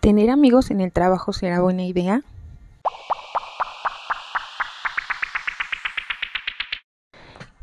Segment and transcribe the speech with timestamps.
[0.00, 2.22] ¿Tener amigos en el trabajo será buena idea?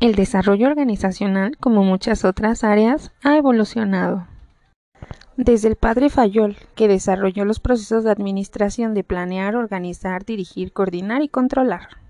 [0.00, 4.26] El desarrollo organizacional, como muchas otras áreas, ha evolucionado.
[5.38, 11.22] Desde el padre Fayol, que desarrolló los procesos de administración de planear, organizar, dirigir, coordinar
[11.22, 12.05] y controlar.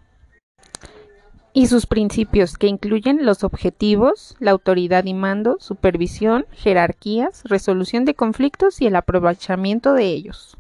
[1.57, 8.13] Y sus principios, que incluyen los objetivos, la autoridad y mando, supervisión, jerarquías, resolución de
[8.13, 10.59] conflictos y el aprovechamiento de ellos.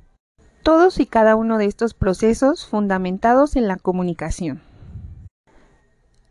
[0.62, 4.62] Todos y cada uno de estos procesos fundamentados en la comunicación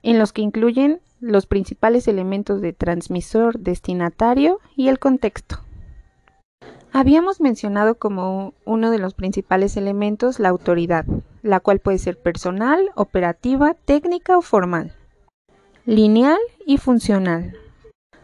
[0.02, 5.60] en los que incluyen los principales elementos de transmisor, destinatario y el contexto.
[6.92, 11.06] Habíamos mencionado como uno de los principales elementos la autoridad,
[11.46, 14.94] la cual puede ser personal, operativa, técnica o formal,
[15.86, 17.56] lineal y funcional.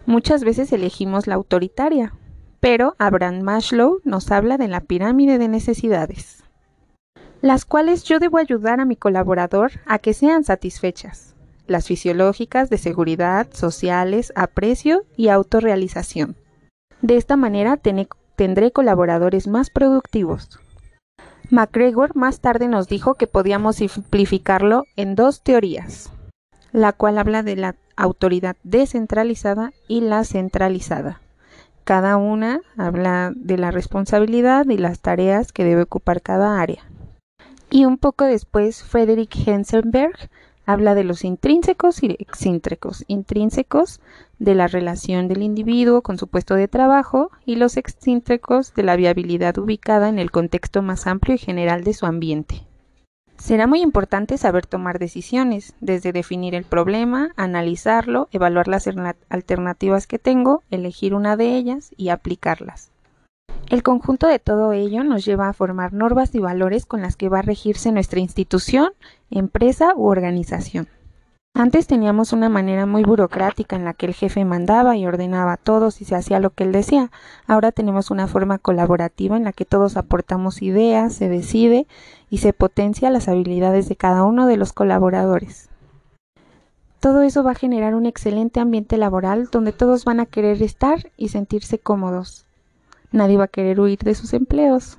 [0.05, 2.13] Muchas veces elegimos la autoritaria,
[2.59, 6.43] pero Abraham Maslow nos habla de la pirámide de necesidades,
[7.41, 11.31] las cuales yo debo ayudar a mi colaborador a que sean satisfechas
[11.67, 16.35] las fisiológicas de seguridad, sociales, aprecio y autorrealización.
[17.01, 17.77] De esta manera
[18.35, 20.59] tendré colaboradores más productivos.
[21.51, 26.09] MacGregor más tarde nos dijo que podíamos simplificarlo en dos teorías,
[26.71, 31.19] la cual habla de la autoridad descentralizada y la centralizada.
[31.83, 36.83] Cada una habla de la responsabilidad y las tareas que debe ocupar cada área.
[37.69, 40.29] Y un poco después, Frederick Hensenberg
[40.65, 43.03] habla de los intrínsecos y excíntrecos.
[43.07, 43.99] Intrínsecos
[44.39, 48.95] de la relación del individuo con su puesto de trabajo y los excíntrecos de la
[48.95, 52.63] viabilidad ubicada en el contexto más amplio y general de su ambiente.
[53.37, 58.87] Será muy importante saber tomar decisiones, desde definir el problema, analizarlo, evaluar las
[59.29, 62.90] alternativas que tengo, elegir una de ellas y aplicarlas.
[63.69, 67.29] El conjunto de todo ello nos lleva a formar normas y valores con las que
[67.29, 68.89] va a regirse nuestra institución,
[69.29, 70.87] empresa u organización.
[71.53, 75.57] Antes teníamos una manera muy burocrática en la que el jefe mandaba y ordenaba a
[75.57, 77.11] todos y se hacía lo que él decía.
[77.45, 81.87] Ahora tenemos una forma colaborativa en la que todos aportamos ideas, se decide
[82.29, 85.69] y se potencia las habilidades de cada uno de los colaboradores.
[87.01, 91.11] Todo eso va a generar un excelente ambiente laboral donde todos van a querer estar
[91.17, 92.45] y sentirse cómodos.
[93.11, 94.97] Nadie va a querer huir de sus empleos.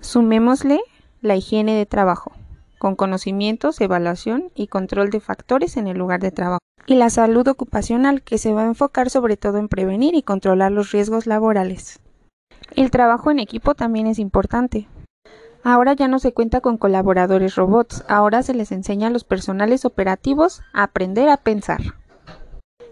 [0.00, 0.80] Sumémosle
[1.20, 2.32] la higiene de trabajo,
[2.78, 6.60] con conocimientos, evaluación y control de factores en el lugar de trabajo.
[6.86, 10.70] Y la salud ocupacional, que se va a enfocar sobre todo en prevenir y controlar
[10.70, 11.98] los riesgos laborales.
[12.76, 14.86] El trabajo en equipo también es importante.
[15.64, 19.84] Ahora ya no se cuenta con colaboradores robots, ahora se les enseña a los personales
[19.84, 21.80] operativos a aprender a pensar.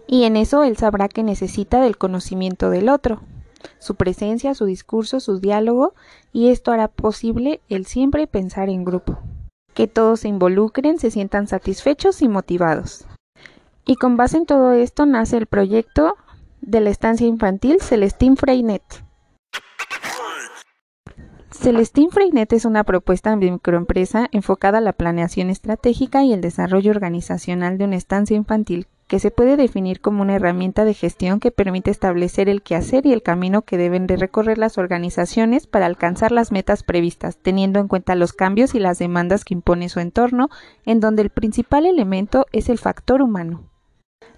[0.07, 3.21] Y en eso él sabrá que necesita del conocimiento del otro,
[3.79, 5.93] su presencia, su discurso, su diálogo,
[6.31, 9.19] y esto hará posible el siempre pensar en grupo.
[9.73, 13.05] Que todos se involucren, se sientan satisfechos y motivados.
[13.85, 16.15] Y con base en todo esto nace el proyecto
[16.61, 18.83] de la estancia infantil Celestine Freinet.
[21.51, 26.91] Celestine Freinet es una propuesta de microempresa enfocada a la planeación estratégica y el desarrollo
[26.91, 31.51] organizacional de una estancia infantil que se puede definir como una herramienta de gestión que
[31.51, 36.31] permite establecer el quehacer y el camino que deben de recorrer las organizaciones para alcanzar
[36.31, 40.49] las metas previstas, teniendo en cuenta los cambios y las demandas que impone su entorno,
[40.83, 43.61] en donde el principal elemento es el factor humano.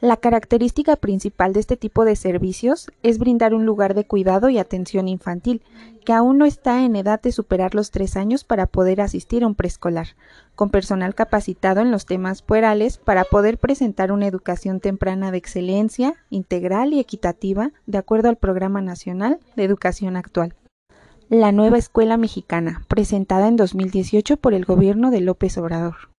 [0.02, 4.58] La característica principal de este tipo de servicios es brindar un lugar de cuidado y
[4.58, 5.64] atención infantil,
[6.06, 9.48] que aún no está en edad de superar los tres años para poder asistir a
[9.48, 10.10] un preescolar,
[10.54, 16.16] con personal capacitado en los temas puerales para poder presentar una educación temprana de excelencia,
[16.30, 20.54] integral y equitativa, de acuerdo al Programa Nacional de Educación actual.
[21.30, 26.15] La nueva escuela mexicana, presentada en 2018 por el gobierno de López Obrador.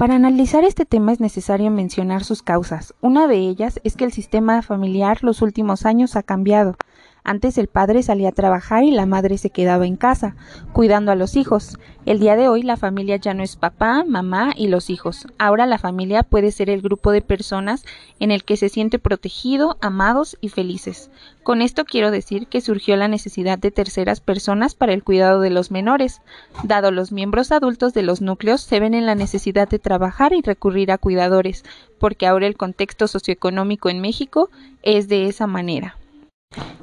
[0.00, 2.94] Para analizar este tema es necesario mencionar sus causas.
[3.02, 6.76] Una de ellas es que el sistema familiar los últimos años ha cambiado.
[7.22, 10.36] Antes el padre salía a trabajar y la madre se quedaba en casa,
[10.72, 11.78] cuidando a los hijos.
[12.06, 15.26] El día de hoy la familia ya no es papá, mamá y los hijos.
[15.38, 17.84] Ahora la familia puede ser el grupo de personas
[18.18, 21.10] en el que se siente protegido, amados y felices.
[21.42, 25.50] Con esto quiero decir que surgió la necesidad de terceras personas para el cuidado de
[25.50, 26.22] los menores.
[26.64, 30.42] Dado los miembros adultos de los núcleos se ven en la necesidad de trabajar y
[30.42, 31.64] recurrir a cuidadores,
[31.98, 34.50] porque ahora el contexto socioeconómico en México
[34.82, 35.99] es de esa manera.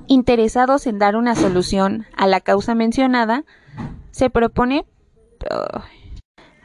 [0.07, 3.43] Interesados en dar una solución a la causa mencionada,
[4.11, 4.85] se propone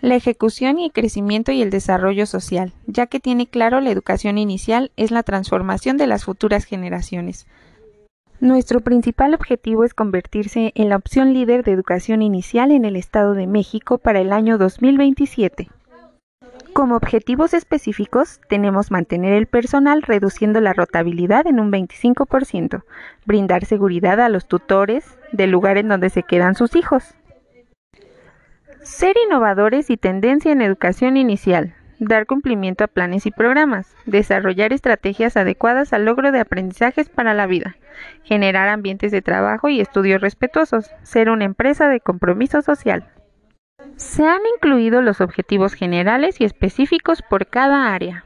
[0.00, 4.38] la ejecución y el crecimiento y el desarrollo social, ya que tiene claro la educación
[4.38, 7.46] inicial es la transformación de las futuras generaciones.
[8.38, 13.34] Nuestro principal objetivo es convertirse en la opción líder de educación inicial en el Estado
[13.34, 15.68] de México para el año 2027.
[16.72, 22.82] Como objetivos específicos, tenemos mantener el personal reduciendo la rotabilidad en un 25%,
[23.26, 27.14] brindar seguridad a los tutores del lugar en donde se quedan sus hijos,
[28.80, 35.36] ser innovadores y tendencia en educación inicial, dar cumplimiento a planes y programas, desarrollar estrategias
[35.36, 37.76] adecuadas al logro de aprendizajes para la vida,
[38.24, 43.11] generar ambientes de trabajo y estudios respetuosos, ser una empresa de compromiso social.
[43.96, 48.24] Se han incluido los objetivos generales y específicos por cada área.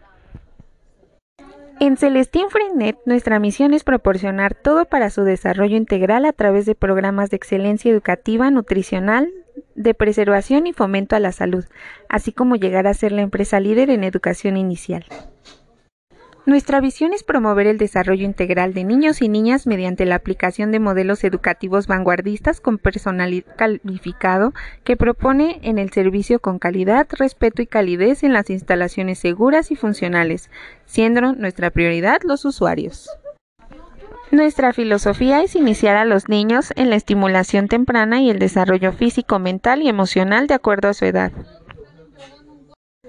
[1.79, 6.75] En Celestín Freenet, nuestra misión es proporcionar todo para su desarrollo integral a través de
[6.75, 9.31] programas de excelencia educativa, nutricional,
[9.75, 11.67] de preservación y fomento a la salud,
[12.09, 15.05] así como llegar a ser la empresa líder en educación inicial.
[16.47, 20.79] Nuestra visión es promover el desarrollo integral de niños y niñas mediante la aplicación de
[20.79, 24.55] modelos educativos vanguardistas con personal calificado
[24.85, 29.77] que propone en el servicio con calidad, respeto y calidez en las instalaciones seguras y
[29.77, 30.49] funcionales,
[30.85, 33.11] siendo nuestra prioridad los usuarios.
[34.31, 39.41] Nuestra filosofía es iniciar a los niños en la estimulación temprana y el desarrollo físico,
[39.41, 41.33] mental y emocional de acuerdo a su edad.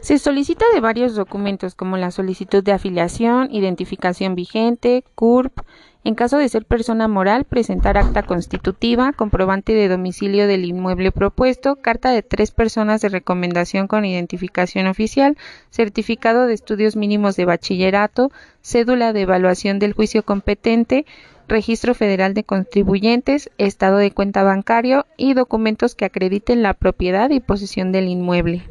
[0.07, 5.59] Se solicita de varios documentos como la solicitud de afiliación, identificación vigente, CURP,
[6.05, 11.75] en caso de ser persona moral, presentar acta constitutiva, comprobante de domicilio del inmueble propuesto,
[11.75, 15.35] carta de tres personas de recomendación con identificación oficial,
[15.71, 18.31] certificado de estudios mínimos de bachillerato,
[18.61, 21.05] cédula de evaluación del juicio competente,
[21.49, 27.41] registro federal de contribuyentes, estado de cuenta bancario y documentos que acrediten la propiedad y
[27.41, 28.63] posesión del inmueble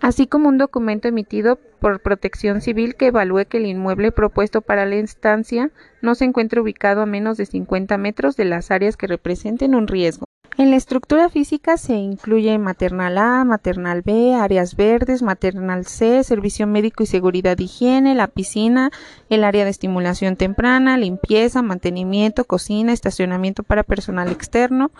[0.00, 4.86] así como un documento emitido por Protección Civil que evalúe que el inmueble propuesto para
[4.86, 5.70] la instancia
[6.02, 9.86] no se encuentre ubicado a menos de 50 metros de las áreas que representen un
[9.86, 10.26] riesgo.
[10.58, 16.66] En la estructura física se incluye maternal A, maternal B, áreas verdes, maternal C, servicio
[16.66, 18.90] médico y seguridad de higiene, la piscina,
[19.28, 24.92] el área de estimulación temprana, limpieza, mantenimiento, cocina, estacionamiento para personal externo,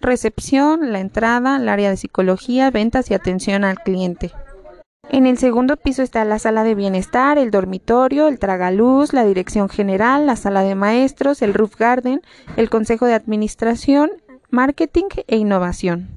[0.00, 4.32] recepción, la entrada, el área de psicología, ventas y atención al cliente.
[5.10, 9.68] En el segundo piso está la sala de bienestar, el dormitorio, el tragaluz, la dirección
[9.68, 12.22] general, la sala de maestros, el roof garden,
[12.56, 14.10] el consejo de administración,
[14.52, 16.08] marketing e innovación.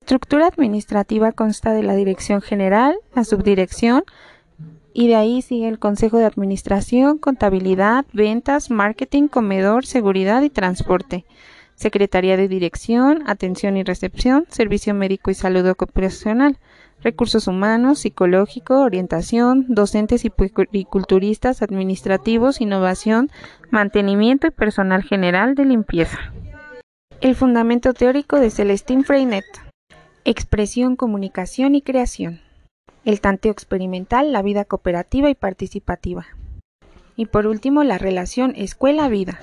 [0.00, 4.04] La estructura administrativa consta de la dirección general, la subdirección,
[4.94, 11.26] y de ahí sigue el consejo de administración, contabilidad, ventas, marketing, comedor, seguridad y transporte.
[11.74, 16.56] Secretaría de Dirección, Atención y Recepción, Servicio Médico y Salud Ocupacional,
[17.02, 20.30] Recursos Humanos, Psicológico, Orientación, Docentes y
[20.84, 23.30] Culturistas, Administrativos, Innovación,
[23.70, 26.32] Mantenimiento y Personal General de Limpieza.
[27.24, 29.46] El fundamento teórico de Celestine Freinet.
[30.26, 32.42] Expresión, comunicación y creación.
[33.06, 36.26] El tanteo experimental, la vida cooperativa y participativa.
[37.16, 39.40] Y por último, la relación escuela-vida.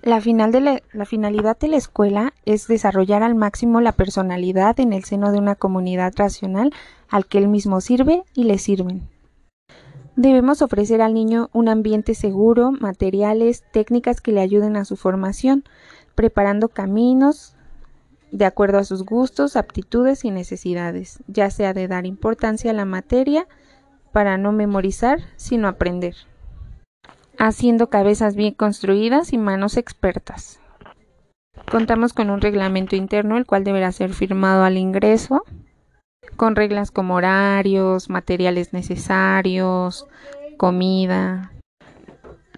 [0.00, 5.38] La, finalidad de la escuela es desarrollar al máximo la personalidad en el seno de
[5.38, 6.72] una comunidad racional
[7.08, 9.08] al que él mismo sirve y le sirven.
[10.14, 15.64] Debemos ofrecer al niño un ambiente seguro, materiales, técnicas que le ayuden a su formación,
[16.14, 17.56] preparando caminos
[18.30, 22.84] de acuerdo a sus gustos, aptitudes y necesidades, ya sea de dar importancia a la
[22.84, 23.46] materia
[24.12, 26.14] para no memorizar, sino aprender
[27.38, 30.60] haciendo cabezas bien construidas y manos expertas.
[31.70, 35.44] Contamos con un reglamento interno el cual deberá ser firmado al ingreso,
[36.36, 40.06] con reglas como horarios, materiales necesarios,
[40.56, 41.52] comida.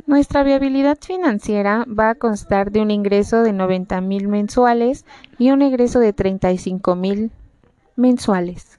[0.06, 5.04] Nuestra viabilidad financiera va a constar de un ingreso de 90 mil mensuales
[5.36, 7.32] y un egreso de 35 mil
[7.96, 8.78] mensuales.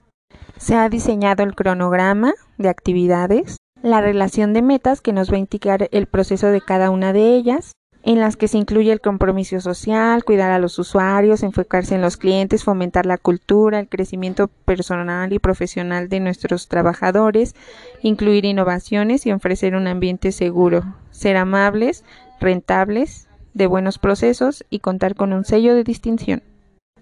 [0.56, 5.40] Se ha diseñado el cronograma de actividades la relación de metas que nos va a
[5.40, 7.74] indicar el proceso de cada una de ellas,
[8.08, 12.16] en las que se incluye el compromiso social, cuidar a los usuarios, enfocarse en los
[12.16, 17.54] clientes, fomentar la cultura, el crecimiento personal y profesional de nuestros trabajadores,
[18.02, 22.06] incluir innovaciones y ofrecer un ambiente seguro, ser amables,
[22.40, 26.44] rentables, de buenos procesos y contar con un sello de distinción.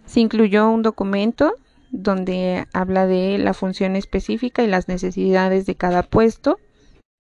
[0.06, 1.54] Se incluyó un documento
[1.92, 6.58] donde habla de la función específica y las necesidades de cada puesto,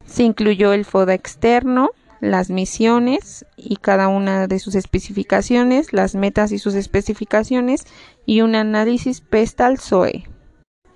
[0.07, 6.51] se incluyó el FODA externo, las misiones y cada una de sus especificaciones, las metas
[6.51, 7.85] y sus especificaciones
[8.25, 10.25] y un análisis PESTAL SOE.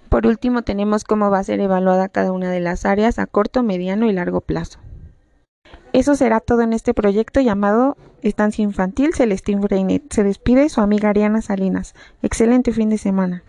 [0.09, 3.61] Por último, tenemos cómo va a ser evaluada cada una de las áreas a corto,
[3.61, 4.79] mediano y largo plazo.
[5.93, 10.11] Eso será todo en este proyecto llamado Estancia Infantil Celestín Freinet.
[10.11, 11.93] Se despide su amiga Ariana Salinas.
[12.21, 13.43] Excelente fin de semana.